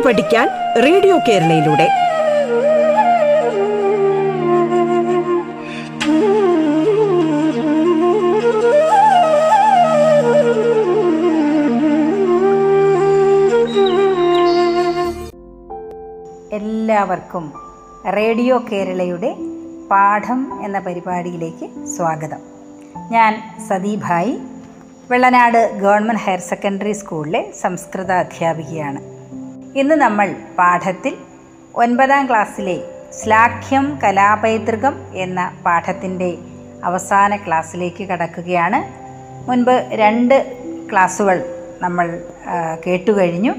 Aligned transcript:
പാട്ടു 0.00 0.20
പഠിക്കാൻ 0.20 0.48
റേഡിയോ 0.82 1.18
കേരളയിലൂടെ. 1.28 1.86
എല്ലാവർക്കും 16.52 17.52
റേഡിയോ 18.16 18.62
കേരളയുടെ 18.72 19.36
പാഠം 19.90 20.60
എന്ന 20.64 20.78
പരിപാടിയിലേക്ക് 20.78 21.86
സ്വാഗതം. 21.86 22.38
ഞാൻ 23.10 23.58
Sathibhai. 23.68 24.38
Vellanad 25.10 25.78
government 25.82 26.20
higher 26.20 26.40
secondary 26.40 26.92
സ്കൂളിലെ 26.92 27.52
സംസ്കൃത 27.60 28.12
അധ്യാപികയാണ്. 28.12 29.19
ഇന്ന് 29.76 29.94
നമ്മൾ 29.94 30.34
പാഠത്തിൽ 30.58 31.14
ഒൻപതാം 31.74 32.28
ക്ലാസ്സിലെ 32.28 32.82
ശ്ലാഘ്യം 33.18 33.98
കലാപൈതൃകം 34.04 34.94
എന്ന 35.14 35.52
പാഠത്തിന്റെ 35.66 36.38
അവസാന 36.84 37.36
ക്ലാസ്സിലേക്ക് 37.36 38.04
കടക്കുകയാണ്. 38.04 38.78
മുൻപ് 39.48 39.74
രണ്ട് 39.92 40.34
ക്ലാസ്സുകൾ 40.90 41.44
നമ്മൾ 41.80 42.06
കേട്ടു 42.08 42.86
കേട്ടുകഴിഞ്ഞു 42.86 43.54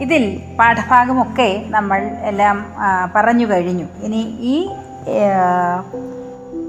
ഇതിൽ 0.00 0.40
പാഠഭാഗമൊക്കെ 0.58 1.64
നമ്മൾ 1.66 2.00
എല്ലാം 2.30 2.56
പറഞ്ഞു 3.16 3.46
കഴിഞ്ഞു. 3.46 3.86
ഇനി 4.02 4.22
ഈ 4.40 4.56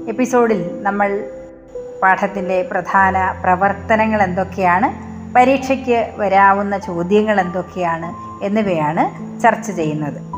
എപ്പിസോഡിൽ 0.08 0.82
നമ്മൾ 0.82 1.08
പാഠത്തിന്റെ 2.02 2.62
പ്രധാന 2.62 3.16
പ്രവർത്തനങ്ങൾ 3.42 4.22
എന്തൊക്കെയാണ് 4.22 4.88
പരീക്ഷയ്ക്ക് 5.36 6.12
വരാവുന്ന 6.16 6.78
ചോദ്യങ്ങൾ 6.78 7.40
എന്തൊക്കെയാണ് 7.40 8.25
എന്നിവയാണ് 8.42 9.40
ചർച്ച 9.40 9.70
ചെയ്യുന്നത്. 9.70 10.36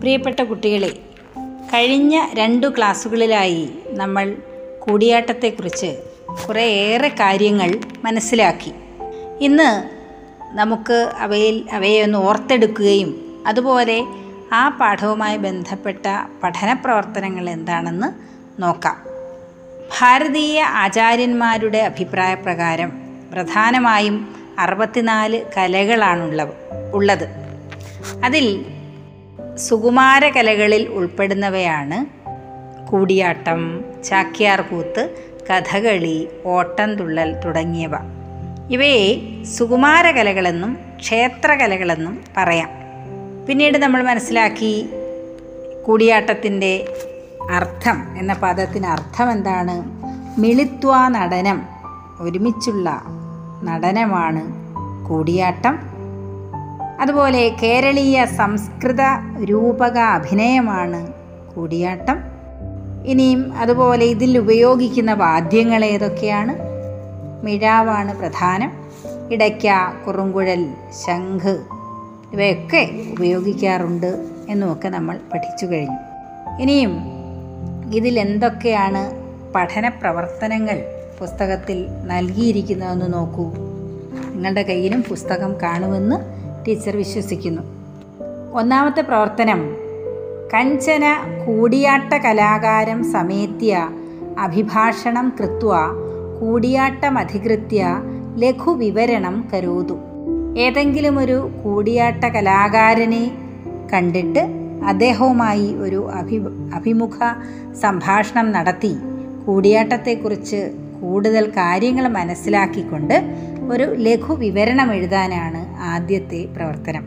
പ്രിയപ്പെട്ട 0.00 0.40
കുട്ടികളെ 0.40 0.98
കഴിഞ്ഞ 1.74 2.26
രണ്ടു 2.34 2.66
ക്ലാസ്സുകളിലായി 2.66 3.68
നമ്മൾ 3.88 4.36
കൂടിയാട്ടത്തെക്കുറിച്ച് 4.80 5.98
കുറേയേറെ 6.48 7.08
കാര്യങ്ങൾ 7.08 7.80
മനസ്സിലാക്കി. 8.04 8.72
ഇന്ന് 9.40 9.96
നമുക്ക് 10.56 11.12
അവയിൽ 11.18 11.66
അവയെ 11.72 12.02
ഒന്ന് 12.02 12.18
ഓർത്തെടുക്കുകയും 12.18 13.42
അതുപോലെ 13.46 14.04
ആ 14.52 14.68
പാഠവുമായി 14.68 15.36
ബന്ധപ്പെട്ട 15.36 16.06
പഠന 16.42 16.72
പ്രവർത്തനങ്ങൾ 16.72 17.50
എന്താണെന്ന് 17.50 18.36
നോക്കാം. 18.62 18.96
ഭാരതീയ 20.00 20.62
ആചാര്യന്മാരുടെ 20.62 21.78
അഭിപ്രായപ്രകാരം 21.78 23.05
പ്രധാനമായും 23.32 24.34
അറുപത്തിനാല് 24.58 25.44
കലകളാണുള്ള 25.56 26.52
ഉള്ളത്. 26.94 27.28
അതിൽ 28.24 28.66
സുകുമാര 29.56 30.28
കലകളിൽ 30.28 30.88
ഉൾപ്പെടുന്നവയാണ് 30.88 32.06
കൂടിയാട്ടം 32.90 33.84
ചാക്യാർകൂത്ത് 34.04 35.14
കഥകളി 35.50 36.28
ഓട്ടംതുള്ളൽ 36.44 37.32
തുടങ്ങിയവ. 37.32 37.90
ഇവയെ 38.70 39.16
സുകുമാര 39.44 40.10
കലകളെന്നും 40.10 40.78
ക്ഷേത്രകലകളെന്നും 40.98 42.24
പറയാം. 42.36 42.70
പിന്നീട് 43.46 43.78
നമ്മൾ 43.78 44.02
മനസ്സിലാക്കി 44.02 44.88
കൂടിയാട്ടത്തിന്റെ 45.86 46.88
അർത്ഥം 47.50 48.16
എന്ന 48.18 48.34
പദത്തിന് 48.34 48.86
അർത്ഥം 48.86 49.30
എന്താണ്? 49.30 49.84
മിളിത്വാ 50.40 51.08
നടനം 51.08 51.62
ഒരുമിച്ചുള്ള 52.20 53.02
നടനമാണ്. 53.64 54.66
കൂടിയാട്ടം. 55.08 55.78
അതുപോലെ 57.00 57.56
കേരളീയ 57.62 58.24
സംസ്കൃത 58.24 59.00
രൂപക 59.44 59.98
അഭിനയമാണ് 59.98 61.12
കൂടിയാട്ടം. 61.54 62.18
ഇനിയും 63.06 63.54
അതുപോലെ 63.56 64.06
ഇതിൽ 64.06 64.38
ഉപയോഗിക്കുന്ന 64.38 65.12
വാദ്യങ്ങൾ 65.12 65.84
ഏതൊക്കെയാണ്? 65.84 66.56
മിഴാവാണ് 67.44 68.18
പ്രധാനം. 68.18 68.72
ഇടയ്ക്ക 69.32 69.66
കുറുങ്കുഴൽ 70.06 70.74
ശംഖ് 71.06 71.60
ഇവയൊക്കെ 72.32 72.90
ഉപയോഗിക്കാറുണ്ട് 73.12 74.24
എന്നുമൊക്കെ 74.48 74.88
നമ്മൾ 74.88 75.20
പഠിച്ചു 75.32 75.66
കഴിഞ്ഞു. 75.66 75.98
ഇനിയും 76.60 76.98
ഇതിൽ 77.94 78.20
എന്തൊക്കെയാണ് 78.20 79.26
പഠന 79.54 79.88
പ്രവർത്തനങ്ങൾ 79.88 80.95
പുസ്തകത്തിൽ 81.20 81.86
നൽകിയിരിക്കുന്നതെന്ന് 82.04 83.12
നോക്കൂ. 83.12 83.44
നിങ്ങളുടെ 84.34 84.62
കയ്യിലും 84.62 85.02
പുസ്തകം 85.02 85.54
കാണുമെന്ന് 85.62 86.16
ടീച്ചർ 86.66 86.96
വിശ്വസിക്കുന്നു. 86.96 87.62
ഒന്നാമത്തെ 88.52 89.00
പ്രവർത്തനം 89.00 89.76
കഞ്ചന 90.54 91.16
കൂടിയാട്ട 91.46 92.12
കലാകാരം 92.12 93.04
സമേത്യ 93.04 93.90
അഭിഭാഷണം 94.38 95.32
കൃത്വ 95.40 95.74
കൂടിയാട്ടമധികൃത്യ 96.40 98.02
ലഘുവിവരണം 98.36 99.48
കരോതു. 99.54 99.98
ഏതെങ്കിലും 100.58 101.18
ഒരു 101.18 101.50
കൂടിയാട്ട 101.64 102.24
കലാകാരനെ 102.24 103.30
കണ്ടിട്ട് 103.92 104.40
അദ്ദേഹവുമായി 104.86 105.74
ഒരു 105.74 106.10
അഭി 106.10 106.40
അഭിമുഖ 106.74 107.18
സംഭാഷണം 107.80 108.52
നടത്തി 108.52 108.96
കൂടിയാട്ടത്തെക്കുറിച്ച് 109.46 110.70
കൂടുതൽ 111.00 111.50
കാര്യങ്ങൾ 111.50 112.08
മനസ്സിലാക്കിക്കൊണ്ട് 112.08 113.14
ഒരു 113.72 113.94
ലഘു 113.98 114.32
വിവരണം 114.34 114.94
എഴുതാനാണ് 114.94 115.76
ആദ്യത്തെ 115.78 116.46
പ്രവർത്തനം. 116.56 117.04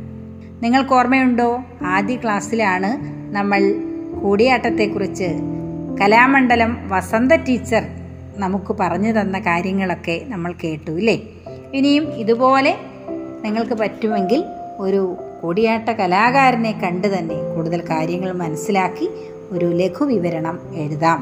നിങ്ങൾക്ക് 0.61 0.93
ഓർമ്മയുണ്ടോ? 0.93 1.59
ആദ്യ 1.85 2.15
ക്ലാസ്സിലാണ് 2.15 2.89
നമ്മൾ 3.35 3.61
കൂടിയാട്ടത്തെക്കുറിച്ച് 4.23 5.29
കലാമണ്ഡലം 6.01 6.89
വസന്ത 6.89 7.31
ടീച്ചർ 7.33 7.83
നമുക്ക് 8.35 8.75
പറഞ്ഞു 8.79 9.21
തന്ന 9.21 9.39
കാര്യങ്ങളൊക്കെ 9.39 10.21
നമ്മൾ 10.25 10.53
കേട്ടു 10.63 10.91
ഇല്ലേ? 10.91 11.21
ഇനിയും 11.73 12.13
ഇതുപോലെ 12.13 12.77
നിങ്ങൾക്ക് 13.43 13.73
പറ്റുമെങ്കിൽ 13.73 14.43
ഒരു 14.79 15.15
കൂടിയാട്ട 15.41 15.89
കലാകാരനെ 15.89 16.71
കണ്ട് 16.71 17.19
തന്നെ 17.19 17.35
കൂടുതൽ 17.55 17.81
കാര്യങ്ങൾ 17.89 18.31
മനസ്സിലാക്കി 18.31 19.09
ഒരു 19.51 19.65
ലഘു 19.65 20.03
വിവരണം 20.05 20.59
എഴുതാം. 20.73 21.19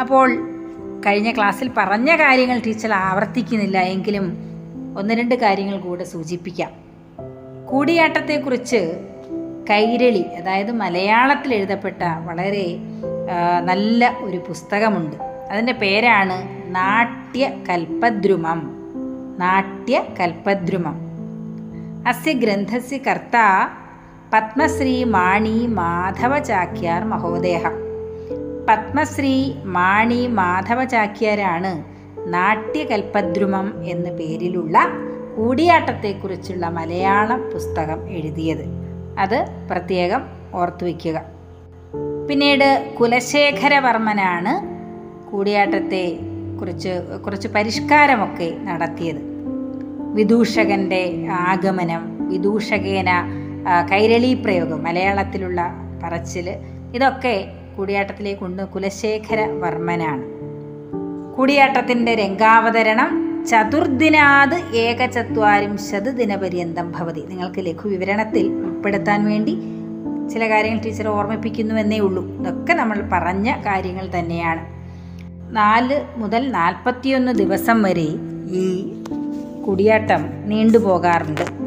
അപ്പോൾ 0.00 0.55
കഴിഞ്ഞ 1.06 1.30
ക്ലാസ്സിൽ 1.32 1.70
പറഞ്ഞ 1.76 2.16
കാര്യങ്ങൾ 2.16 2.60
ടീച്ചർ 2.66 2.92
ആവർത്തിക്കുന്നില്ല 2.92 3.78
എങ്കിലും 3.78 4.26
ഒന്ന് 4.98 5.14
രണ്ട് 5.14 5.34
കാര്യങ്ങൾ 5.34 5.80
കൂടെ 5.80 6.04
സൂചിപ്പിക്കാം. 6.04 6.70
കൂടിയാട്ടത്തെക്കുറിച്ച് 7.66 9.00
കൈരളി 9.70 10.24
അതായത് 10.38 10.72
മലയാളത്തിൽ 10.72 11.54
എഴുതപ്പെട്ട 11.54 12.02
വളരെ 12.24 12.76
നല്ല 13.64 14.16
ഒരു 14.20 14.36
പുസ്തകമുണ്ട്. 14.48 15.16
അതിന്റെ 15.50 15.72
പേരാണ് 15.72 16.36
നാട്യ 16.74 17.50
കൽപ്പദ്രുമം 17.68 18.60
നാട്യ 19.38 20.04
കൽപ്പദ്രുമം 20.20 20.96
അസ്യ 22.08 22.32
ഗ്രന്ഥസ്യ 22.32 22.98
കർത്ത 22.98 23.36
പത്മശ്രീ 24.34 25.04
മാണി 25.04 25.66
മാധവ 25.66 26.38
ചാക്യാർ 26.38 27.04
മഹോദയ. 27.04 27.58
പത്മശ്രീ 28.68 29.52
മാണി 29.64 30.26
മാധവ 30.26 30.84
ചാക്യാരാണ് 30.84 31.84
നാട്യകൽപ്പദ്രുമം 32.32 33.84
എന്ന 33.84 34.10
പേരിലുള്ള 34.10 34.88
കൂടിയാട്ടത്തെക്കുറിച്ചുള്ള 35.36 36.68
മലയാള 36.68 37.36
പുസ്തകം 37.36 38.08
എഴുതിയത്. 38.10 38.64
അത് 39.18 39.44
പ്രത്യേകം 39.70 40.18
ഓർത്തു 40.18 40.56
ഓർത്തുവയ്ക്കുക 40.56 41.22
പിന്നീട് 42.28 42.96
കുലശേഖരവർമ്മനാണ് 43.00 44.52
കൂടിയാട്ടത്തെ 45.30 46.18
കുറിച്ച് 46.60 47.22
കുറച്ച് 47.24 47.48
പരിഷ്കാരമൊക്കെ 47.48 48.56
നടത്തിയത്. 48.62 49.20
വിദൂഷകന്റെ 50.14 51.26
ആഗമനം 51.30 52.28
വിദൂഷകേന 52.28 53.10
കൈരളി 53.92 54.34
പ്രയോഗം 54.34 54.82
മലയാളത്തിലുള്ള 54.82 55.72
പറച്ചിൽ 56.02 56.50
ഇതൊക്കെ 56.94 57.52
കൂടിയാട്ടത്തിലേക്ക് 57.76 58.40
കൊണ്ട് 58.40 58.62
കുലശേഖര 58.62 59.46
വർമ്മനാണ്. 59.50 60.22
കൂടിയാട്ടത്തിന്റെ 61.36 62.14
രംഗാവതരണം 62.14 63.22
ചതുർദിനാത് 63.50 64.76
ഏകചത്വാരിംശത് 64.76 66.16
ദിനപര്യന്തം 66.16 66.92
ഭവതി. 66.92 67.20
നിങ്ങൾക്ക് 67.20 67.66
ലഘുവിവരണത്തിൽ 67.66 68.48
ഉൾപ്പെടുത്താൻ 68.48 69.24
വേണ്ടി 69.24 69.58
ചില 70.32 70.48
കാര്യങ്ങൾ 70.48 70.82
ടീച്ചർ 70.82 71.08
ഓർമ്മിപ്പിക്കുന്നുവെന്നേ 71.08 71.98
ഉള്ളൂ. 71.98 72.40
ഇതൊക്കെ 72.40 72.72
നമ്മൾ 72.72 73.08
പറഞ്ഞ 73.12 73.52
കാര്യങ്ങൾ 73.52 74.10
തന്നെയാണ്. 74.18 74.76
നാല് 75.56 76.00
മുതൽ 76.16 76.50
നാൽപ്പത്തിയൊന്ന് 76.50 77.32
ദിവസം 77.32 77.82
വരെ 77.82 78.08
ഈ 78.50 78.94
കുടിയാട്ടം 79.68 80.48
നീണ്ടുപോകാറുണ്ട്. 80.48 81.66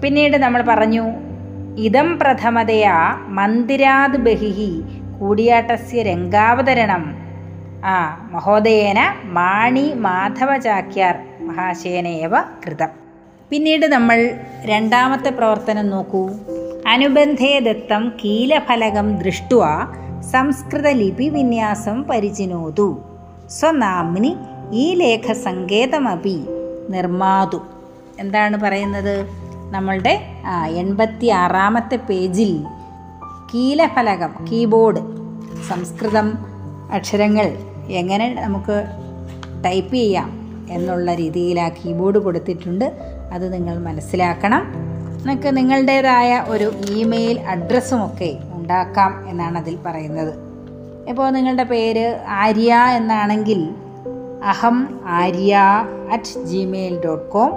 പിന്നീട് 0.00 0.36
നമ്മൾ 0.36 0.64
പറഞ്ഞു 0.68 1.04
ഇതം 1.76 2.18
പ്രഥമതയാ 2.18 3.24
മന്ദിരാത് 3.28 4.16
ബഹിഹി 4.16 4.82
കൂടിയാട്ടസ്യ 5.20 6.02
രംഗാവതരണം. 6.02 7.16
ആ 7.84 8.28
മഹോദയേന 8.32 9.14
മാണി 9.24 9.92
മാധവ 9.96 10.56
ചാക്യാർ 10.56 11.18
മഹാശയനേവ 11.40 12.32
കൃതം. 12.66 12.88
പിന്നീട് 13.50 13.86
നമ്മൾ 13.86 14.30
രണ്ടാമത്തെ 14.64 15.30
പ്രവർത്തനം 15.30 15.90
നോക്കൂ. 15.90 16.30
അനുബന്ധേ 16.88 17.58
ദത്തം 17.58 18.12
കീലഫലകം 18.24 19.18
ദൃഷ്ട്വ 19.18 19.64
സംസ്കൃതലിപി 20.20 21.28
വിന്യാസം 21.28 22.04
പരിചിനോതു. 22.04 23.00
സ്വനാമ്നി 23.50 24.36
ഈ 24.72 24.94
ലേഖസങ്കേതമപി 24.94 26.46
നിർമാതു 26.90 27.62
എന്താണ് 28.18 28.60
പറയുന്നത്? 28.60 29.41
നമ്മളുടെ 29.72 30.20
എൺപത്തി 30.68 31.26
ആറാമത്തെ 31.26 31.96
പേജിൽ 31.96 32.64
കീലഫലകം 33.54 34.32
കീബോർഡ് 34.50 35.00
സംസ്കൃതം 35.68 36.38
അക്ഷരങ്ങൾ 36.92 37.46
എങ്ങനെ 37.88 38.34
നമുക്ക് 38.34 38.84
ടൈപ്പ് 39.64 39.94
ചെയ്യാം 39.94 40.28
എന്നുള്ള 40.70 41.14
രീതിയിൽ 41.14 41.60
ആ 41.60 41.68
കീബോർഡ് 41.68 42.18
കൊടുത്തിട്ടുണ്ട്. 42.18 42.84
അത് 43.32 43.52
നിങ്ങൾ 43.52 43.78
മനസ്സിലാക്കണം. 43.78 44.62
നിങ്ങൾക്ക് 45.18 45.56
നിങ്ങളുടേതായ 45.56 46.44
ഒരു 46.48 46.72
ഇമെയിൽ 46.90 47.40
അഡ്രസ്സുമൊക്കെ 47.40 48.38
ഉണ്ടാക്കാം 48.52 49.28
എന്നാണ് 49.28 49.58
അതിൽ 49.58 49.78
പറയുന്നത്. 49.86 50.34
ഇപ്പോൾ 51.08 51.30
നിങ്ങളുടെ 51.30 51.62
പേര് 51.62 52.20
ആര്യ 52.28 52.74
എന്നാണെങ്കിൽ 52.74 53.68
അഹം 54.44 55.00
Arya 55.06 55.58
at 56.12 56.44
Gmail 56.44 57.00
dot 57.04 57.30
com 57.30 57.52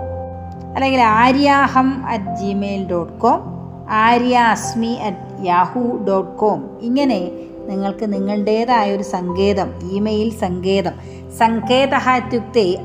അല്ലെങ്കിൽ 0.61 1.01
ആര്യാഹം 1.01 2.05
at 2.05 2.35
Gmail 2.39 2.87
dot 2.87 3.13
com 3.13 3.41
Arya 3.89 4.37
Azmi 4.37 4.93
at 4.93 5.45
Yahoo 5.45 6.05
dot 6.07 6.37
com 6.37 6.79
ഇങ്ങനെ 6.81 7.31
നിങ്ങൾക്ക് 7.65 8.13
നിങ്ങളുടേതായ 8.13 8.95
ഒരു 8.95 9.03
സങ്കേതം 9.03 9.79
ഇമെയിൽ 9.91 10.39
സങ്കേതം 10.39 10.93
സങ്കേത 11.37 11.95
ഇത്യുക്തെ 11.95 12.83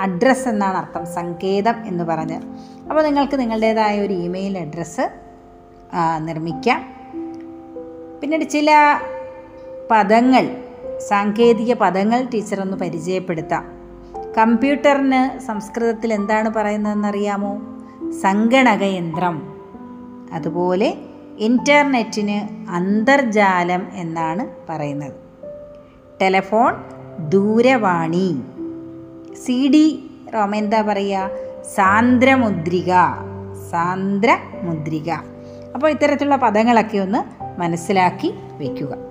അഡ്രസ്സ് 0.00 0.48
എന്നാണ് 0.48 0.76
അർത്ഥം 0.76 1.06
സങ്കേതം 1.06 1.74
എന്ന് 1.86 2.04
പറഞ്ഞ്. 2.04 2.40
അപ്പോൾ 2.88 3.02
നിങ്ങൾക്ക് 3.02 3.40
നിങ്ങളുടേതായ 3.40 4.00
ഒരു 4.00 4.12
ഇമെയിൽ 4.12 4.58
അഡ്രസ്സ് 4.58 5.10
നിർമ്മിക്കാം. 6.18 6.80
പിന്നീട് 8.20 8.42
ചില 8.42 8.98
പദങ്ങൾ 9.90 10.56
സാങ്കേതിക 11.08 11.74
പദങ്ങൾ 11.74 12.26
ടീച്ചറൊന്ന് 12.34 12.76
പരിചയപ്പെടുത്താം. 12.76 13.79
കമ്പ്യൂട്ടറിന് 14.38 15.38
സംസ്കൃതത്തിൽ 15.38 16.12
എന്താണ് 16.12 16.54
പറയുന്നതെന്നറിയാമോ? 16.54 17.58
സംഗണകയന്ത്രം. 18.20 19.60
അതുപോലെ 20.32 20.96
ഇന്റർനെറ്റിന് 21.38 22.70
അന്തർജാലം 22.70 23.86
എന്നാണ് 23.92 24.46
പറയുന്നത്. 24.68 25.12
ടെലഫോൺ 26.22 26.74
ദൂരവാണി. 27.28 28.42
സി 29.44 29.68
ഡി 29.68 30.10
റോമ 30.34 30.56
എന്താ 30.56 30.82
പറയുക? 30.82 31.30
സാന്ദ്രമുദ്രിക. 31.74 32.92
സാന്ദ്രമുദ്രിക. 33.70 35.10
അപ്പോൾ 35.74 35.90
ഇത്തരത്തിലുള്ള 35.90 36.36
പദങ്ങളൊക്കെ 36.36 36.98
ഒന്ന് 36.98 37.42
മനസ്സിലാക്കി 37.60 38.34
വയ്ക്കുക 38.58 39.10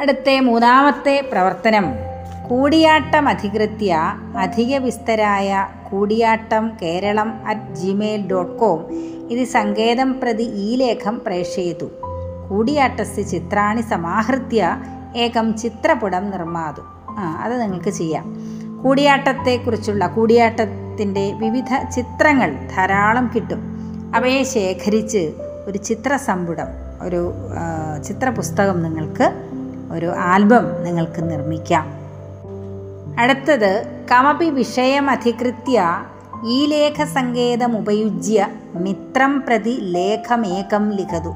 അടുത്ത 0.00 0.38
മൂന്നാമത്തെ 0.38 1.28
പ്രവർത്തനം. 1.32 2.07
കൂടിയാട്ടം 2.50 3.28
അധികൃത്യ 3.28 3.96
അധിക 4.38 4.76
വിസ്തരായ 4.76 5.68
Koodiyattam 5.90 6.72
Keralam 6.82 7.42
at 7.46 7.74
Gmail 7.74 8.28
dot 8.28 8.58
com 8.58 8.80
ഇത് 9.30 9.48
സങ്കേതം 9.48 10.20
പ്രതി 10.20 10.42
ഈ 10.42 10.76
ലേഖം 10.76 11.22
പ്രേഷയതു 11.26 11.84
കൂടിയാട്ടസ് 12.50 13.30
ചിത്രാണി 13.30 13.80
സമാഹൃത്യ 13.80 14.78
ഏകം 15.16 15.56
ചിത്രപുടം 15.56 16.30
നിർമ്മാതു. 16.30 16.80
ആ 17.10 17.40
അത് 17.44 17.62
നിങ്ങൾക്ക് 17.62 17.90
ചെയ്യാം. 17.90 18.24
കൂടിയാട്ടത്തെക്കുറിച്ചുള്ള 18.84 20.06
കൂടിയാട്ടത്തിന്റെ 20.06 21.32
വിവിധ 21.32 21.90
ചിത്രങ്ങൾ 21.90 22.68
ധാരാളം 22.76 23.30
കിട്ടും. 23.34 23.60
അവയെ 24.16 24.42
ശേഖരിച്ച് 24.42 25.32
ഒരു 25.66 25.78
ചിത്രസമ്പുടം 25.78 26.66
ഒരു 27.02 27.32
ചിത്രപുസ്തകം 28.04 28.82
നിങ്ങൾക്ക് 28.82 29.26
ഒരു 29.92 30.12
ആൽബം 30.18 30.84
നിങ്ങൾക്ക് 30.84 31.30
നിർമ്മിക്കാം. 31.30 31.97
അടുത്തത് 33.18 34.04
കമപി 34.12 34.44
വിഷയം 34.44 35.10
അധികൃത്യ 35.10 36.04
ഈ 36.46 36.66
ലേഖസങ്കേതം 36.66 37.78
ഉപയുജ്യ 37.78 38.48
മിത്രം 38.74 39.44
പ്രതി 39.46 39.78
ലേഖമേകം 39.80 40.92
ലിഖതു. 40.92 41.34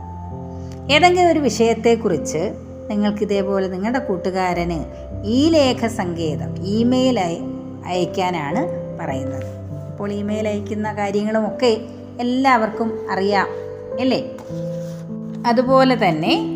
ഏതെങ്കിലും 0.93 1.31
ഒരു 1.31 1.38
വിഷയത്തെക്കുറിച്ച് 1.38 2.55
നിങ്ങൾക്ക് 2.90 3.23
ഇതേപോലെ 3.23 3.69
നിങ്ങളുടെ 3.69 3.99
കൂട്ടുകാരന് 3.99 4.84
ഈ 5.25 5.49
ലേഖസങ്കേതം 5.49 6.67
ഇമെയിൽ 6.67 7.20
അയ 7.20 7.37
അയക്കാനാണ് 7.87 8.67
പറയുന്നത്. 8.99 9.44
അപ്പോൾ 9.90 10.12
ഇമെയിൽ 10.12 10.49
അയക്കുന്ന 10.49 10.93
കാര്യങ്ങളുമൊക്കെ 10.93 11.81
എല്ലാവർക്കും 12.20 13.06
അറിയാം 13.11 13.49
അല്ലേ? 14.00 14.31
അതുപോലെ 15.46 16.08
തന്നെ 16.08 16.46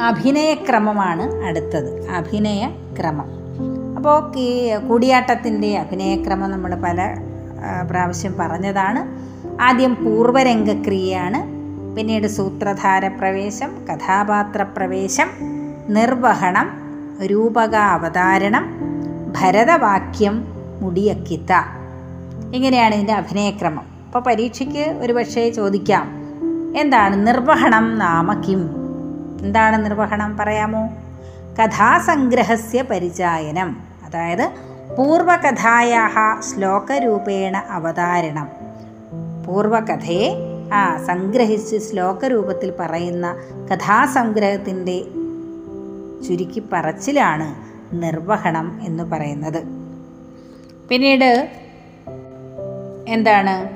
അഭിനയക്രമമാണ് 0.00 1.44
അടുത്തത് 1.44 2.08
അഭിനയക്രമം. 2.10 3.43
അപ്പോൾ 4.04 4.32
കൂടിയാട്ടത്തിന്റെ 4.88 5.78
അഭിനയക്രമം 5.78 6.50
നമ്മൾ 6.50 6.74
പല 6.74 7.16
പ്രാവശ്യം 7.90 8.34
പറഞ്ഞതാണ്. 8.38 9.00
ആദ്യം 9.62 10.04
പൂർവരംഗക്രിയയാണ് 10.04 11.40
പിന്നീട് 11.96 12.26
സൂത്രധാര 12.26 13.08
പ്രവേശം 13.08 13.70
കഥാപാത്ര 13.90 14.62
പ്രവേശം 14.62 15.26
നിർവഹണം 15.88 16.70
രൂപക 17.26 17.76
അവതാരണം 17.76 18.76
ഭരതവാക്യം 19.40 20.44
മുടിയക്കിത്ത. 20.80 21.52
ഇങ്ങനെയാണ് 22.54 22.94
ഇതിന്റെ 22.94 23.12
അഭിനയക്രമം. 23.12 23.86
അപ്പോൾ 24.06 24.20
പരീക്ഷയ്ക്ക് 24.20 24.98
ഒരുപക്ഷെ 25.00 25.50
ചോദിക്കാം 25.50 26.10
എന്താണ് 26.76 27.26
നിർവഹണം 27.26 27.98
നാമ 27.98 28.40
കിം? 28.40 28.70
എന്താണ് 29.40 29.84
നിർവഹണം 29.84 30.36
പറയാമോ? 30.36 30.90
കഥാസംഗ്രഹസ്യ 31.62 32.82
പരിചായനം. 32.82 33.93
അതായത് 34.14 34.50
പൂർവകഥായാ 34.96 36.40
ശ്ലോകരൂപേണ 36.40 37.56
അവതാരണം. 37.70 38.48
പൂർവകഥയെ 39.46 40.34
ആ 40.72 41.04
സംഗ്രഹിച്ച് 41.06 41.76
ശ്ലോകരൂപത്തിൽ 41.76 42.72
പറയുന്ന 42.80 43.36
കഥാസംഗ്രഹത്തിന്റെ 43.72 44.98
ചുരുക്കി 46.28 46.62
പറച്ചിലാണ് 46.72 47.54
നിർവഹണം 47.94 48.80
എന്ന് 48.82 49.04
പറയുന്നത്. 49.04 49.62
പിന്നീട് 50.88 51.50
എന്താണ്? 53.08 53.70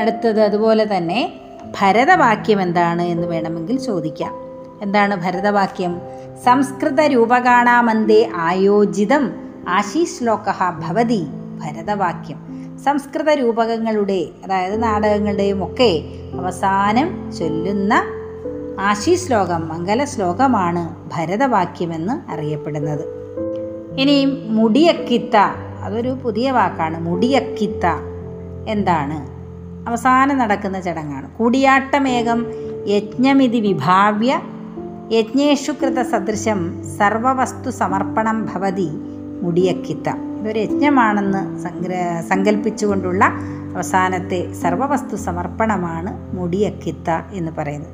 അടുത്തത് 0.00 0.40
അതുപോലെ 0.40 0.96
തന്നെ 0.96 1.32
ഭരതവാക്യം 1.80 2.62
എന്താണ് 2.62 3.02
എന്ന് 3.02 3.26
വേണമെങ്കിൽ 3.26 3.78
ചോദിക്കാം. 3.78 4.34
എന്താണ് 4.82 5.14
ഭരതവാക്യം? 5.14 6.00
സംസ്കൃത 6.44 7.00
രൂപകാണാമന്തേ 7.00 8.30
ആയോജിതം? 8.34 9.30
ആശീശ്ലോക 9.68 10.72
ഭവതി 10.80 11.26
ഭരതവാക്യം. 11.58 12.38
സംസ്കൃത 12.78 13.30
രൂപകങ്ങളുടെ 13.30 14.26
അതായത് 14.44 14.82
നാടകങ്ങളുടെയും 14.82 15.64
ഒക്കെ 15.64 16.02
അവസാനം 16.34 17.32
ചൊല്ലുന്ന 17.32 18.02
ആശീശ്ലോകം 18.80 19.68
മംഗല 19.68 20.04
ശ്ലോകമാണ് 20.04 20.96
ഭരതവാക്യമെന്ന് 21.12 22.30
അറിയപ്പെടുന്നത്. 22.30 23.04
ഇനിയും 23.98 24.56
മുടിയക്കിത്ത 24.56 25.36
അതൊരു 25.82 26.08
പുതിയ 26.08 26.50
വാക്കാണ്. 26.50 27.00
മുടിയക്കിത്ത 27.00 27.86
എന്താണ്? 28.68 29.40
അവസാനം 29.88 30.38
നടക്കുന്ന 30.38 30.80
ചടങ്ങാണ്. 30.80 31.30
കൂടിയാട്ടമേകം 31.30 32.46
യജ്ഞമിതി 32.86 33.60
വിഭാവ്യ 33.60 34.40
യജ്ഞേഷു 35.12 35.72
കൃത 35.72 36.02
സദൃശം 36.02 36.82
സർവവസ്തു 36.98 37.70
സമർപ്പണം 37.70 38.44
ഭവതി 38.44 38.88
മുടിയക്കിത്ത. 39.42 40.08
ഇതൊരു 40.40 40.58
യജ്ഞമാണെന്ന് 40.58 41.58
സംഗ്ര 41.58 42.22
സങ്കല്പിച്ചുകൊണ്ടുള്ള 42.28 43.24
അവസാനത്തെ 43.74 44.52
സർവവസ്തു 44.52 45.16
സമർപ്പണമാണ് 45.16 46.36
മുടിയക്കിത്ത 46.36 47.10
എന്ന് 47.32 47.52
പറയുന്നത്. 47.58 47.92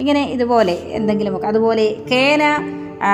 ഇങ്ങനെ 0.00 0.24
ഇതുപോലെ 0.24 0.72
എന്തെങ്കിലുമൊക്കെ 0.72 1.46
അതുപോലെ 1.46 1.96
കേന 2.10 2.42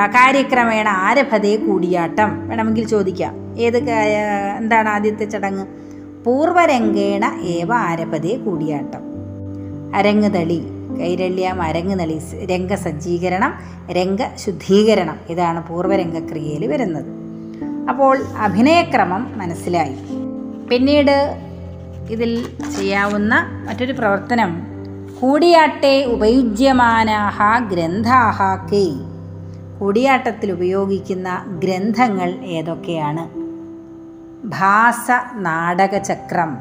കാര്യക്രമേണ 0.06 0.88
ആരഭതേ 0.88 1.56
കൂടിയാട്ടം 1.56 2.48
വേണമെങ്കിൽ 2.48 2.86
ചോദിക്കാം. 2.88 3.58
ഏത് 3.58 3.76
എന്താണ് 4.58 4.88
ആദ്യത്തെ 4.88 5.24
ചടങ്ങ്? 5.24 5.66
പൂർവരംഗേണ 6.24 7.38
ഏവ 7.42 7.72
ആരഭതേ 7.72 8.36
കൂടിയാട്ടം. 8.36 9.02
അരങ്ങുതളി. 9.96 10.60
കൈരള്യാം 10.98 11.58
നളി 11.98 12.20
രംഗസജ്ജീകരണം 12.44 13.54
രംഗശുദ്ധീകരണം 13.92 15.16
ഇതാണ് 15.30 15.68
പൂർവരംഗക്രിയയിൽ 15.68 16.66
വരുന്നത്. 16.66 17.04
അപ്പോൾ 17.88 18.18
അഭിനയക്രമം 18.38 19.38
മനസ്സിലായി. 19.38 19.96
പിന്നീട് 20.70 21.36
ഇതിൽ 22.10 22.46
ചെയ്യാവുന്ന 22.76 23.46
മറ്റൊരു 23.68 23.92
പ്രവർത്തനം 23.92 24.66
കൂടിയാട്ടെ 25.20 26.04
ഉപയുജ്യമാനാഹ 26.08 27.58
ഗ്രന്ഥാഹ 27.58 28.42
കെ 28.42 28.90
കൂടിയാട്ടത്തിൽ 29.80 30.52
ഉപയോഗിക്കുന്ന 30.52 31.60
ഗ്രന്ഥങ്ങൾ 31.64 32.34
ഏതൊക്കെയാണ്? 32.44 33.46
ഭാസ 34.48 35.10
നാടകചക്രം 35.34 36.56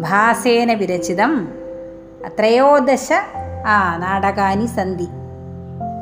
ഭാസേന 0.00 0.72
വിരചിതം 0.72 1.48
ത്രയോദശ 2.26 3.12
ആ 3.66 3.96
നാടകാനി 3.96 4.66
സന്ധി. 4.66 5.08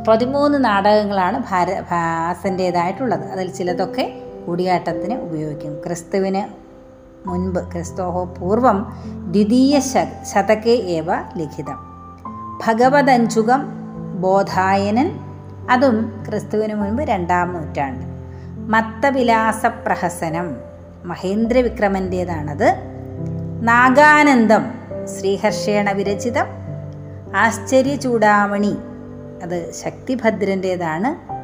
പതിമൂന്ന് 0.09 0.65
നാടകങ്ങളാണ് 0.65 1.43
ഭാര 1.51 1.81
ഭാസന്റേതായിട്ടുള്ളത് 1.81 3.25
അതിൽ 3.31 3.51
ചിലതൊക്കെ 3.51 4.23
കൂടിയാട്ടത്തിന് 4.47 5.15
ഉപയോഗിക്കും. 5.15 5.83
ക്രിസ്തുവിന് 5.87 6.67
മുൻപ് 7.29 7.73
ക്രിസ്തോഹോ 7.73 8.25
പൂർവം 8.25 8.93
ദ്വിതീയ 9.07 9.81
ശതകേ 10.35 10.77
ഏവ 10.77 11.07
ലിഖിതം. 11.37 11.79
ഭഗവതഞ്ചുകം 12.67 13.67
ബോധായനൻ 14.21 15.21
അതും 15.71 16.25
ക്രിസ്തുവിന് 16.29 16.75
മുൻപ് 16.75 17.03
രണ്ടാം 17.03 17.53
നൂറ്റാണ്ട്. 17.53 18.07
മത്തവിലാസ 18.73 19.67
പ്രഹസനം 19.67 20.57
മഹേന്ദ്രവിക്രമന്റേതാണത് 21.05 22.75
നാഗാനന്ദം 23.63 24.86
ശ്രീഹർഷേണ 25.07 25.93
വിരചിതം. 25.93 26.47
ആശ്ചര്യചൂടാമണി 27.37 28.77
അത് 29.43 29.73
ശക്തിഭദ്രന്റേതാണ് 29.85 31.37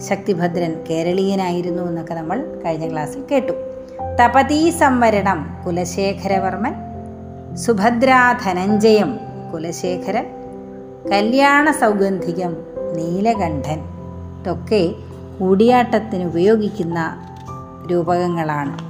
ശക്തിഭദ്രൻ 0.00 0.84
കേരളീയനായിരുന്നു 0.90 1.82
എന്നൊക്കെ 1.82 2.14
നമ്മൾ 2.14 2.62
കഴിഞ്ഞ 2.64 2.92
ക്ലാസ്സിൽ 2.92 3.24
കേട്ടു. 3.32 3.52
തപതീ 4.22 4.70
സംവരണം 4.70 5.58
കുലശേഖരവർമ്മൻ. 5.66 6.74
സുഭദ്രാ 7.56 8.32
ധനഞ്ജയം 8.32 9.18
കുലശേഖരൻ. 9.52 10.26
കല്യാണ 11.12 11.70
സൗഗന്ധികം 11.70 12.56
നീലകണ്ഠൻ. 12.96 13.80
ഇതൊക്കെ 14.40 14.94
കൂടിയാട്ടത്തിന് 15.40 16.24
ഉപയോഗിക്കുന്ന 16.24 17.26
രൂപകങ്ങളാണ്. 17.90 18.89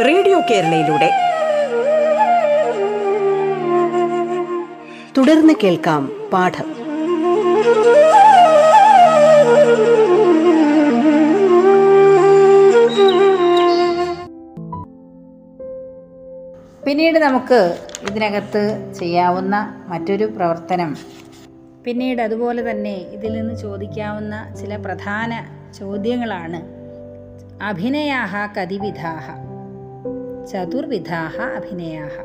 റേഡിയോ 0.00 0.40
കേരളയിലൂടെ. 0.50 1.10
തുടർന്ന് 5.18 5.52
കേൾക്കാം 5.64 6.30
പാഠം. 6.32 6.74
പിന്നീട് 16.86 17.18
നമുക്ക് 17.18 17.78
ഇതിനകത്ത് 18.10 18.92
ചെയ്യാവുന്ന 18.98 19.84
മറ്റൊരു 19.88 20.24
പ്രവർത്തനം. 20.24 20.96
പിന്നീട് 21.84 22.22
അതുപോലെ 22.22 22.70
തന്നെ 22.70 22.94
ഇതിൽ 22.94 23.32
നിന്ന് 23.32 23.54
ചോദിക്കാവുന്ന 23.54 24.54
ചില 24.60 24.76
പ്രധാന 24.76 25.46
ചോദ്യങ്ങളാണ്. 25.78 26.62
അഭിനയാഹ 27.62 28.36
കതിവിധാഹ. 28.60 29.53
ചതുർവിധാഹ 30.52 31.40
അഭിനയാഹ. 31.40 32.24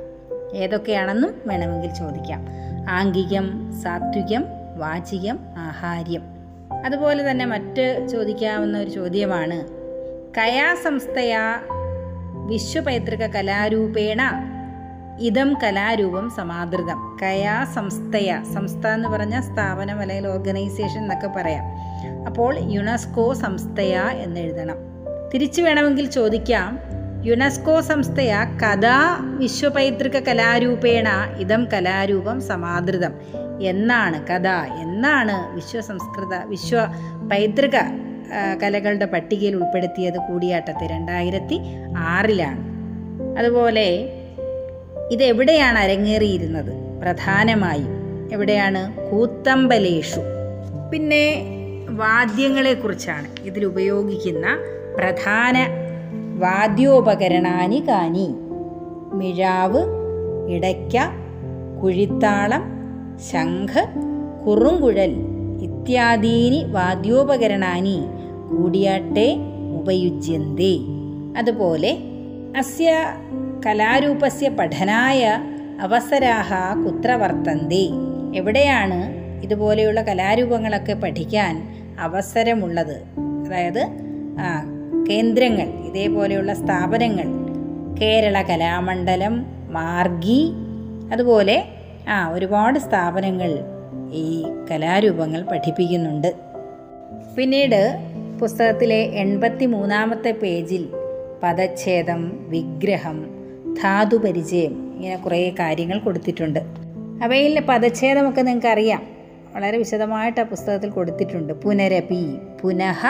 ഏതൊക്കെയാണെന്നും 0.55 1.41
വേണമെങ്കിൽ 1.45 1.93
ചോദിക്കാം. 1.93 2.45
ആംഗികം 2.89 3.73
സാത്വികം 3.81 4.45
വാചികം 4.77 5.39
ആഹാര്യം. 5.57 6.21
അതുപോലെ 6.85 7.31
തന്നെ 7.31 7.45
മറ്റ് 7.45 8.07
ചോദിക്കാവുന്ന 8.11 8.77
ഒരു 8.77 8.89
ചോദ്യമാണ്. 8.89 9.67
കയാസംസ്ഥയാ 10.37 11.59
വിശ്വപൈതൃക 12.47 13.27
കലാരൂപേണ 13.27 14.21
ഇതം 15.19 15.55
കലാരൂപം 15.63 16.29
സമാദൃതം. 16.29 17.17
കയാ 17.21 17.65
സംസ്ഥയ 17.65 18.43
സംസ്ഥ 18.53 18.87
എന്ന് 18.87 19.09
പറഞ്ഞാൽ 19.09 19.41
സ്ഥാപനം 19.41 19.99
അല്ലെങ്കിൽ 19.99 20.27
ഓർഗനൈസേഷൻ 20.27 20.99
എന്നൊക്കെ 20.99 21.27
പറയാം. 21.27 21.63
അപ്പോൾ 22.25 22.57
യുനെസ്കോ 22.59 23.33
സംസ്ഥയ 23.33 23.97
എന്നെഴുതണം. 23.97 24.75
തിരിച്ചു 25.33 25.61
വേണമെങ്കിൽ 25.61 26.09
ചോദിക്കാം. 26.09 26.79
യുനെസ്കോ 27.25 27.81
സംസ്ഥയ 27.81 28.35
കഥാ 28.63 29.17
വിശ്വപൈതൃക 29.39 30.19
കലാരൂപേണ 30.19 31.09
ഇതം 31.39 31.67
കലാരൂപം 31.73 32.41
സമാദൃതം. 32.41 33.13
എന്നാണ് 33.61 34.27
കഥ 34.27 34.47
എന്നാണ് 34.81 35.55
വിശ്വസംസ്കൃത 35.55 36.35
വിശ്വ 36.45 36.85
പൈതൃക 37.31 37.75
കലകളുടെ 38.63 39.05
പട്ടികയിൽ 39.05 39.55
ഉൾപ്പെടുത്തിയത് 39.55 40.17
കൂടിയാട്ടത്തെ 40.17 40.87
രണ്ടായിരത്തി 40.87 41.59
ആറിലാണ്. 41.97 42.61
അതുപോലെ 43.39 43.87
ഇതെവിടെയാണ് 45.11 45.77
അരങ്ങേറിയിരുന്നത്? 45.77 47.01
പ്രധാനമായും 47.01 47.93
എവിടെയാണ്? 48.33 49.11
കൂത്തമ്പലേഷു. 49.11 50.21
പിന്നെ 50.91 51.45
വാദ്യങ്ങളെക്കുറിച്ചാണ് 51.89 53.27
ഇതിൽ 53.43 53.65
ഉപയോഗിക്കുന്ന 53.65 54.47
പ്രധാന 54.97 55.55
വാദ്യോപകരണാനി 56.39 57.83
കാനി. 57.87 58.27
മിഴാവ് 59.13 59.81
ഇടയ്ക്ക 60.49 60.95
കുഴിത്താളം 61.83 62.63
ശംഖ് 63.31 63.87
കുറുങ്കുഴൽ 64.47 65.13
ഇത്യാദീനി 65.61 66.65
വാദ്യോപകരണാനി 66.71 67.97
കൂടിയാട്ടെ 68.51 69.37
ഉപയുജ്യന്തി. 69.79 70.81
അതുപോലെ 71.37 71.97
അസ്യ 72.57 73.13
കലാരൂപസ്യ 73.65 74.49
പഠനായ 74.49 75.39
അവസരാഹ 75.81 76.53
കുത്ര 76.83 77.11
വർത്തന്തി 77.11 77.91
എവിടെയാണ് 78.35 78.99
ഇതുപോലെയുള്ള 79.43 80.01
കലാരൂപങ്ങളൊക്കെ 80.01 80.93
പഠിക്കാൻ 80.93 81.55
അവസരമുള്ളത്? 81.99 82.97
അതായത് 83.45 83.83
കേന്ദ്രങ്ങൾ 85.09 85.67
ഇതേപോലെയുള്ള 85.87 86.53
സ്ഥാപനങ്ങൾ 86.53 87.27
കേരള 88.01 88.41
കലാമണ്ഡലം 88.41 89.45
മാർഗി 89.69 90.51
അതുപോലെ 91.11 91.63
ആ 92.09 92.29
ഒരുപാട് 92.29 92.79
സ്ഥാപനങ്ങൾ 92.79 93.59
ഈ 94.11 94.43
കലാരൂപങ്ങൾ 94.71 95.43
പഠിപ്പിക്കുന്നുണ്ട്. 95.43 96.35
പിന്നീട് 97.37 97.99
പുസ്തകത്തിലെ 98.41 98.95
എൺപത്തി 98.95 99.65
മൂന്നാമത്തെ 99.65 100.31
പേജിൽ 100.31 100.89
പദച്ഛേദം 101.43 102.49
വിഗ്രഹം 102.49 103.25
ധാതു 103.83 104.15
പരിചയം 104.15 104.95
ഇങ്ങനെ 104.95 105.17
കുറേ 105.17 105.55
കാര്യങ്ങൾ 105.59 105.99
കൊടുത്തിട്ടുണ്ട്. 105.99 106.59
അവയിൽ 107.23 107.59
പദച്ഛേദമൊക്കെ 107.59 108.41
നിങ്ങൾക്ക് 108.41 108.67
അറിയാം 108.67 109.03
വളരെ 109.55 109.77
വിശദമായിട്ട് 109.77 110.39
ആ 110.39 110.43
പുസ്തകത്തിൽ 110.43 110.89
കൊടുത്തിട്ടുണ്ട്. 110.89 111.53
പുനരപി 111.53 112.37
പുനഃ 112.61 113.07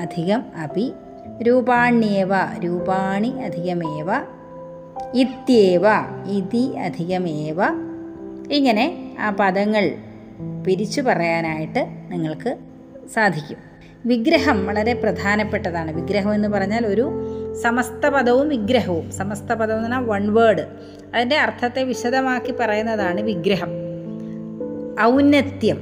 അധികം 0.00 0.42
അപി 0.62 0.92
രൂപാണ്യേവ 1.42 2.28
രൂപാണി 2.64 3.28
അധികമേവ 3.28 4.06
ഇത്യേവ 5.14 5.82
ഇതി 6.26 6.74
അധികമേവ. 6.76 7.56
ഇങ്ങനെ 8.52 9.16
ആ 9.20 9.30
പദങ്ങൾ 9.30 9.90
പിരിച്ചു 10.66 11.00
പറയാനായിട്ട് 11.00 11.86
നിങ്ങൾക്ക് 12.08 12.56
സാധിക്കും. 13.14 13.56
വിഗ്രഹം 14.06 14.66
വളരെ 14.66 14.92
പ്രധാനപ്പെട്ടതാണ്. 14.92 15.92
വിഗ്രഹം 15.92 16.34
എന്ന് 16.34 16.48
പറഞ്ഞാൽ 16.48 16.86
ഒരു 16.86 17.10
സമസ്ത 17.62 18.08
പദവും 18.08 18.48
വിഗ്രഹവും. 18.48 19.12
സമസ്ത 19.12 19.52
പദം 19.52 19.76
എന്ന് 19.76 19.82
പറഞ്ഞാൽ 19.82 20.04
വൺ 20.04 20.34
വേർഡ് 20.34 20.66
അതിന്റെ 21.14 21.36
അർത്ഥത്തെ 21.36 21.82
വിശദമാക്കി 21.82 22.52
പറയുന്നതാണ് 22.52 23.20
വിഗ്രഹം. 23.20 23.68
ഔന്നത്യം. 25.02 25.78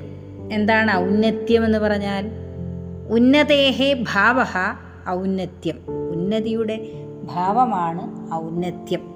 എന്താണ് 0.53 0.95
ഔന്നത്യം 0.95 1.65
എന്ന് 1.65 1.79
പറഞ്ഞാൽ? 1.79 2.31
ഉന്നതേഹേ 3.11 4.05
ഭാവ 4.15 4.43
ഔന്നത്യം. 5.09 5.77
ഉന്നതിയുടെ 6.11 6.89
ഭാവമാണ് 7.25 8.35
ഔന്നത്യം. 8.35 9.15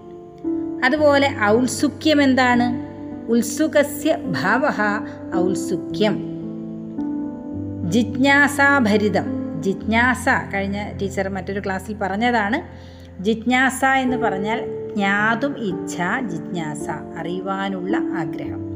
അതുപോലെ 0.85 1.31
ഔത്സുക്യം 1.45 2.23
എന്താണ്? 2.23 2.89
ഉത്സുകസ്യ 3.31 4.17
ഭാവ 4.17 4.63
ഔത്സുക്യം 5.37 6.39
ജിജ്ഞാസാഭരിതം. 7.91 9.25
ജിജ്ഞാസ 9.63 10.27
കഴിഞ്ഞ 10.55 10.99
ടീച്ചർ 11.03 11.29
മറ്റൊരു 11.29 11.61
ക്ലാസ്സിൽ 11.61 11.97
പറഞ്ഞതാണ്. 12.03 12.89
ജിജ്ഞാസ 13.23 13.85
എന്ന് 13.85 14.17
പറഞ്ഞാൽ 14.17 14.89
ജ്ഞാതും 14.97 15.59
ഇച്ഛ 15.59 15.97
ജിജ്ഞാസ 16.27 16.89
അറിയുവാനുള്ള 17.19 17.97
ആഗ്രഹം. 17.97 18.69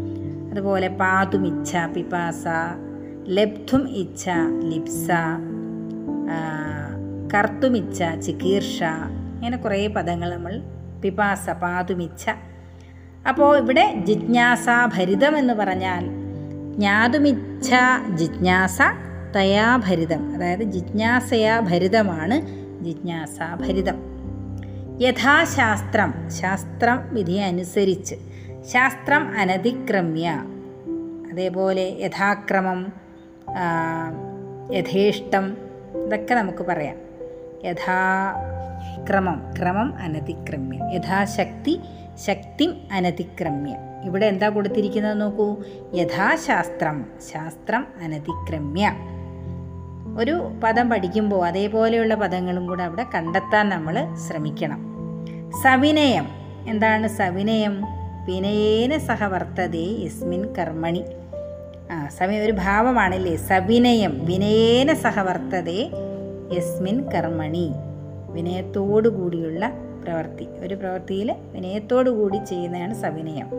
അതുപോലെ 0.51 0.89
പാതും 0.89 1.47
ഇച്ഛ 1.47 1.77
പിപാസ 1.77 2.45
ലബ്ധും 3.29 3.89
ഇച്ഛ 3.89 4.31
ലിപ്സ 4.63 5.09
ആ, 7.35 7.41
കർത്തുമിച്ഛ 7.41 8.03
ചികീർഷ 8.23 8.83
ഇങ്ങനെ 8.83 9.57
കുറേ 9.57 9.87
പദങ്ങൾ 9.87 10.35
നമ്മൾ 10.35 10.63
പിപാസ 11.03 11.51
പാതുമിച്ച. 11.51 12.31
അപ്പോൾ 13.29 13.59
ഇവിടെ 13.59 14.03
ജിജ്ഞാസാഭരിതം 14.07 15.39
എന്ന് 15.39 15.55
പറഞ്ഞാൽ 15.55 16.07
ജ്ഞാതുമിച്ഛ 16.75 17.71
ജിജ്ഞാസ 18.15 18.79
തയാഭരിതം. 19.37 20.35
അതായത് 20.35 20.63
ജിജ്ഞാസയാ 20.63 21.61
ഭരിതമാണ് 21.61 22.41
ജിജ്ഞാസാഭരിതം. 22.85 23.95
യഥാശാസ്ത്രം 25.01 26.15
ശാസ്ത്രം 26.31 27.01
വിധി 27.15 27.33
അനുസരിച്ച് 27.33 28.15
ശാസ്ത്രം 28.73 29.29
അനതിക്രമ്യ 29.39 30.45
അതേപോലെ 31.33 31.97
യഥാക്രമം 32.01 32.93
യഥേഷ്ടം 34.73 35.57
ഇതൊക്കെ 36.07 36.35
നമുക്ക് 36.35 36.65
പറയാം. 36.67 37.12
യഥാക്രമം 37.65 39.43
ക്രമം 39.59 39.95
അനതിക്രമ്യ. 39.95 40.79
യഥാശക്തി 40.95 41.81
ശക്തി 42.27 42.75
അനതിക്രമ്യ. 42.93 43.77
ഇവിടെ 44.05 44.27
എന്താ 44.27 44.49
കൊടുത്തിരിക്കുന്നത് 44.49 45.21
നോക്കൂ? 45.21 45.57
യഥാശാസ്ത്രം 45.95 47.07
ശാസ്ത്രം 47.33 47.87
അനതിക്രമ്യ. 48.05 48.93
ഒരു 50.19 50.61
പദം 50.65 50.91
പഠിക്കുമ്പോൾ 50.91 51.47
അതേപോലെയുള്ള 51.47 52.15
പദങ്ങളും 52.15 52.67
കൂടെ 52.67 52.83
അവിടെ 52.83 53.07
കണ്ടെത്താൻ 53.15 53.69
നമ്മൾ 53.69 54.15
ശ്രമിക്കണം. 54.29 54.97
സവിനയം. 55.63 56.29
എന്താണ് 56.69 57.09
സവിനയം? 57.09 57.83
വിനയേന 58.27 58.99
സഹവർത്തതേ 58.99 59.97
യസ്മിൻ 60.05 60.55
കർമ്മണി. 60.55 61.05
ആ 61.93 62.09
സമയം 62.19 62.45
ഒരു 62.45 62.53
ഭാവമാണല്ലേ? 62.53 63.37
സവിനയം. 63.37 64.25
വിനയേന 64.25 64.95
സഹ 64.95 65.21
വർത്തതേ 65.21 65.91
യസ്മിൻ 66.57 67.09
കർമ്മണി. 67.09 67.73
വിനയത്തോടു 68.31 69.09
കൂടിയുള്ള 69.09 69.73
പ്രവൃത്തി 70.05 70.47
ഒരു 70.61 70.75
പ്രവൃത്തിയിൽ 70.75 71.35
വിനയത്തോടു 71.53 72.11
കൂടി 72.11 72.37
ചെയ്യുന്നതാണ് 72.37 72.95
സവിനയം. 72.95 73.51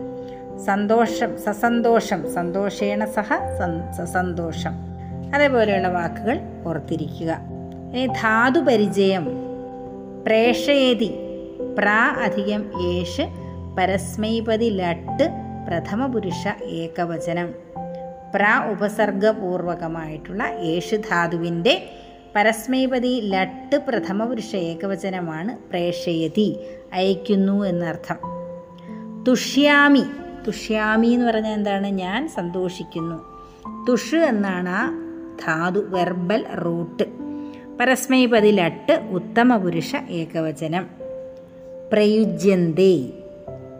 സന്തോഷം 0.64 1.38
സസന്തോഷം 1.38 2.32
സന്തോഷേണ 2.32 3.04
സഹ 3.04 3.34
സസന്തോഷം. 3.92 4.72
അതേപോലെയുള്ള 5.34 5.88
വാക്കുകൾ 5.88 6.40
ഓർത്തിരിക്കുക. 6.66 7.40
ഇനി 7.94 8.06
ധാതു 8.06 8.60
പരിചയം. 8.60 9.26
പ്രേഷേതി 10.26 11.14
പ്രാ 11.78 12.08
അധികം 12.24 12.90
ഏഷ് 12.90 13.28
പരസ്മൈപതി 13.78 14.64
ലട്ട് 14.64 15.30
പ്രഥമപുരുഷ 15.68 16.48
ഏകവചനം. 16.64 17.54
പ്ര 18.34 18.44
ഉപസർഗപൂർവകമായിട്ടുള്ള 18.70 20.44
ഏഷ് 20.48 20.94
ധാതുവിന്റെ 20.94 21.82
പരസ്മൈപതി 22.36 23.20
ലട്ട് 23.24 23.76
പ്രഥമപുരുഷ 23.76 24.56
ഏകവചനമാണ് 24.56 25.68
പ്രേഷയതി 25.70 26.56
അയക്കുന്നു 26.92 27.64
എന്നർത്ഥം. 27.64 28.16
തുഷ്യാമി 29.28 30.02
തുഷ്യാമി 30.46 31.06
എന്ന് 31.06 31.26
പറഞ്ഞാൽ 31.26 31.52
എന്താണ്? 31.52 31.86
ഞാൻ 31.86 32.28
സന്തോഷിക്കുന്നു. 32.28 33.22
തുഷ് 33.88 34.14
എന്നാണ് 34.14 34.68
ആ 34.68 34.90
ധാതു 35.46 35.80
വെർബൽ 35.80 36.46
റൂട്ട്. 36.64 37.04
പരസ്മൈപതി 37.80 38.48
ലട്ട് 38.48 38.92
ഉത്തമ 38.92 39.56
പുരുഷ 39.56 39.96
ഏകവചനം. 40.10 40.86
പ്രയുജ്യന്തേ 41.92 43.10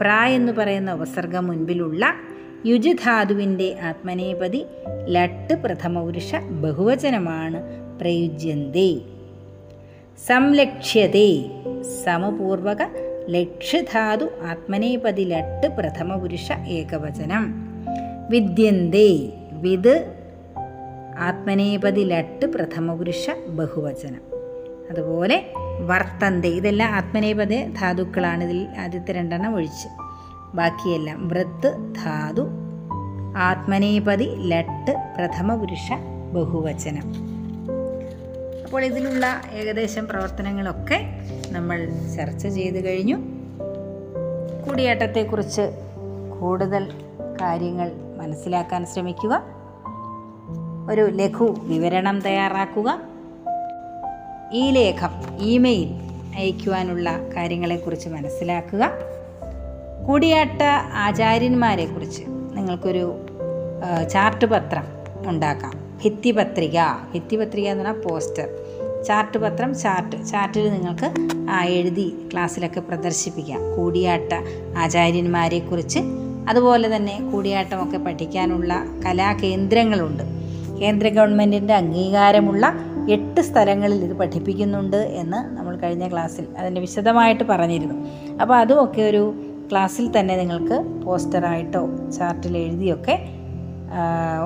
പ്രായ 0.00 0.34
എന്ന് 0.34 0.52
പറയുന്ന 0.52 0.92
ഉപസർഗം 0.92 1.46
മുൻപിലുള്ള 1.46 2.14
യുജധാതുവിന്റെ 2.66 3.76
ആത്മനേപതി 3.82 4.64
ലട്ട് 5.04 5.54
പ്രഥമപുരുഷ 5.54 6.34
ബഹുവചനമാണ്. 6.34 7.83
പ്രയുജ്യന്തേ. 8.00 8.98
സംലക്ഷ്യതേ. 10.26 11.44
സമപൂർവക 12.04 12.76
ലക്ഷ്യധാതു 13.28 14.24
ആത്മനേപതി 14.24 15.22
ലട്ട് 15.22 15.76
പ്രഥമപുരുഷ 15.76 16.52
ഏകവചനം. 16.52 17.54
വിദ്യന്തേ. 18.30 19.28
വിത് 19.52 20.14
ആത്മനേപതി 21.18 22.00
ലട്ട് 22.00 22.46
പ്രഥമപുരുഷ 22.46 23.30
ബഹുവചനം. 23.48 24.20
അതുപോലെ 24.90 25.52
വർത്തന്തെ. 25.86 26.48
ഇതെല്ലാം 26.48 26.90
ആത്മനേപത 26.90 27.68
ധാതുക്കളാണ് 27.80 28.44
ഇതിൽ 28.44 28.66
ആദ്യത്തെ 28.78 29.12
രണ്ടെണ്ണം 29.12 29.54
ഒഴിച്ച്. 29.54 29.88
ബാക്കിയെല്ലാം 30.56 31.28
വൃത്ത് 31.28 31.94
ധാതു 32.04 32.46
ആത്മനേപതി 33.36 34.28
ലട്ട് 34.36 34.96
പ്രഥമപുരുഷ 35.16 35.92
ബഹുവചനം. 36.32 37.33
അപ്പോൾ 38.74 38.84
ഇതിലുള്ള 38.84 39.26
ഏകദേശം 39.52 40.08
പ്രവർത്തനങ്ങളൊക്കെ 40.08 41.06
നമ്മൾ 41.50 41.88
ചർച്ച 42.16 42.46
ചെയ്ത് 42.46 42.84
കഴിഞ്ഞു. 42.84 43.16
കൂടിയാട്ടത്തെക്കുറിച്ച് 44.66 45.60
കൂടുതൽ 46.40 46.92
കാര്യങ്ങൾ 47.40 47.92
മനസ്സിലാക്കാൻ 48.16 48.86
ശ്രമിക്കുക. 48.86 49.42
ഒരു 50.90 51.10
ലഘു 51.10 51.56
വിവരണം 51.58 52.20
തയ്യാറാക്കുക. 52.20 53.00
ഈ 54.52 54.70
ലേഖം 54.70 55.10
ഇമെയിൽ 55.40 55.88
അയക്കുവാനുള്ള 56.36 57.10
കാര്യങ്ങളെക്കുറിച്ച് 57.36 58.08
മനസ്സിലാക്കുക. 58.08 58.90
കൂടിയാട്ട 60.06 60.62
ആചാര്യന്മാരെക്കുറിച്ച് 60.94 62.22
നിങ്ങൾക്കൊരു 62.28 63.26
ചാർട്ട് 64.10 64.44
പത്രം 64.44 64.84
ഉണ്ടാക്കാം. 65.26 65.83
ഭിത്തിപത്രിക. 66.04 66.78
ഭിത്തിപത്രിക 67.14 67.68
എന്ന് 67.68 67.84
പറഞ്ഞാൽ 67.84 68.02
പോസ്റ്റർ. 68.02 68.48
ചാർട്ട് 69.04 69.38
പത്രം 69.38 69.78
ചാർട്ട്. 69.78 70.24
ചാർട്ടിൽ 70.26 70.70
നിങ്ങൾക്ക് 70.70 71.14
എഴുതി 71.64 72.28
ക്ലാസ്സിലൊക്കെ 72.32 72.80
പ്രദർശിപ്പിക്കാം. 72.80 73.76
കൂടിയാട്ട 73.76 74.32
ആചാര്യന്മാരെക്കുറിച്ച്. 74.78 75.98
അതുപോലെ 76.48 76.96
തന്നെ 76.96 77.30
കൂടിയാട്ടമൊക്കെ 77.32 77.96
പഠിക്കാനുള്ള 77.96 78.86
കലാകേന്ദ്രങ്ങളുണ്ട്. 79.06 80.22
കേന്ദ്ര 80.80 81.08
ഗവൺമെന്റിന്റെ 81.08 81.74
അംഗീകാരമുള്ള 81.74 82.74
എട്ട് 83.10 83.40
സ്ഥലങ്ങളിൽ 83.40 84.04
ഇത് 84.04 84.12
പഠിപ്പിക്കുന്നുണ്ട് 84.12 84.96
എന്ന് 84.96 85.56
നമ്മൾ 85.56 85.76
കഴിഞ്ഞ 85.76 86.08
ക്ലാസ്സിൽ 86.08 86.46
അതിന്റെ 86.58 86.80
വിശദമായിട്ട് 86.80 87.44
പറഞ്ഞിരുന്നു. 87.44 87.94
അപ്പോൾ 88.40 88.54
അതുമൊക്കെ 88.54 89.02
ഒരു 89.02 89.34
ക്ലാസ്സിൽ 89.70 90.20
തന്നെ 90.20 90.36
നിങ്ങൾക്ക് 90.36 91.02
പോസ്റ്ററായിട്ടോ 91.04 92.10
ചാർട്ടിൽ 92.10 92.56
എഴുതിയൊക്കെ 92.56 93.28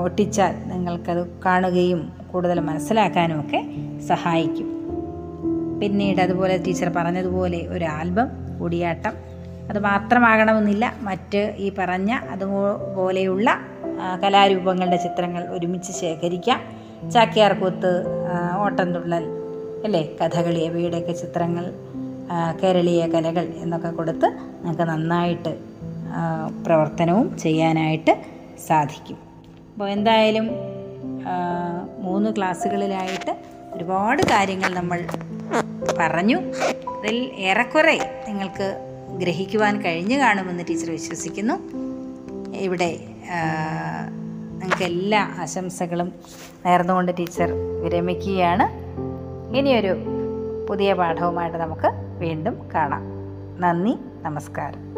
ഒട്ടിച്ചാൽ 0.04 0.54
നിങ്ങൾക്കത് 0.68 1.26
കാണുകയും 1.46 2.12
കൂടുതൽ 2.32 2.60
മനസ്സിലാക്കാനും 2.60 3.40
ഒക്കെ 3.40 3.60
സഹായിക്കും. 4.08 4.68
പിന്നീട് 5.80 6.20
അതുപോലെ 6.20 6.62
ടീച്ചർ 6.66 6.88
പറഞ്ഞതുപോലെ 6.96 7.66
ഒരു 7.68 7.84
ആൽബം 7.84 8.28
കൂടിയാട്ടം. 8.58 9.12
അത് 9.70 9.78
മാത്രമാകണമെന്നില്ല 9.78 10.94
മറ്റ് 11.02 11.54
ഈ 11.58 11.72
പറഞ്ഞ 11.78 12.12
അതുപോലെയുള്ള 12.12 13.60
കലാരൂപങ്ങളുടെ 14.24 14.96
ചിത്രങ്ങൾ 14.96 15.42
ഒരുമിച്ച് 15.48 15.92
ശേഖരിക്കാം. 15.92 16.60
ചാക്യാർകൂത്ത് 17.10 17.92
ഓട്ടംതുള്ളൽ 18.58 19.24
അല്ലേ? 19.84 20.02
കഥകളി 20.20 20.60
അവയുടെയൊക്കെ 20.60 21.12
ചിത്രങ്ങൾ 21.12 21.72
കേരളീയ 22.62 23.06
കലകൾ 23.06 23.52
എന്നൊക്കെ 23.56 23.88
കൊടുത്ത് 23.88 24.26
നമുക്ക് 24.62 24.82
നന്നായിട്ട് 24.82 25.58
പ്രവർത്തനവും 26.66 27.38
ചെയ്യാനായിട്ട് 27.38 28.12
സാധിക്കും. 28.66 29.27
അപ്പോൾ 29.78 29.90
എന്തായാലും 29.90 30.50
മൂന്ന് 31.98 32.36
ക്ലാസ്സുകളിലായിട്ട് 32.36 33.38
ഒരുപാട് 33.74 34.22
കാര്യങ്ങൾ 34.22 34.74
നമ്മൾ 34.74 35.04
പറഞ്ഞു. 35.98 36.36
അതിൽ 36.98 37.30
ഏറെക്കുറെ 37.36 38.24
നിങ്ങൾക്ക് 38.28 38.78
ഗ്രഹിക്കുവാൻ 39.18 39.82
കഴിഞ്ഞു 39.82 40.18
കാണുമെന്ന് 40.18 40.64
ടീച്ചർ 40.68 40.90
വിശ്വസിക്കുന്നു. 40.90 41.54
ഇവിടെ 42.54 43.00
നിങ്ങൾക്ക് 44.58 44.82
എല്ലാ 44.82 45.22
ആശംസകളും 45.38 46.12
നേർന്നുകൊണ്ട് 46.66 47.12
ടീച്ചർ 47.18 47.52
വിരമിക്കുകയാണ്. 47.84 48.66
ഇനിയൊരു 49.56 49.94
പുതിയ 50.68 50.92
പാഠവുമായിട്ട് 50.92 51.58
നമുക്ക് 51.58 51.90
വീണ്ടും 52.18 52.68
കാണാം. 52.74 53.04
നന്ദി 53.60 53.94
നമസ്കാരം. 54.22 54.97